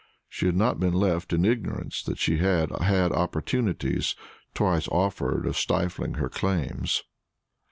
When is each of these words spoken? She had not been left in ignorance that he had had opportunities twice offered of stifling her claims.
She 0.27 0.47
had 0.47 0.55
not 0.57 0.79
been 0.79 0.95
left 0.95 1.31
in 1.31 1.45
ignorance 1.45 2.01
that 2.01 2.19
he 2.21 2.37
had 2.37 2.71
had 2.81 3.11
opportunities 3.11 4.15
twice 4.55 4.87
offered 4.87 5.45
of 5.45 5.55
stifling 5.55 6.15
her 6.15 6.27
claims. 6.27 7.03